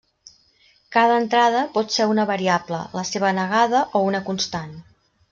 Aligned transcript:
Cada 0.95 1.17
entrada 1.23 1.59
pot 1.75 1.93
ser 1.95 2.07
una 2.13 2.25
variable, 2.29 2.79
la 2.99 3.03
seva 3.09 3.29
negada 3.41 3.83
o 3.99 4.01
una 4.07 4.23
constant. 4.31 4.73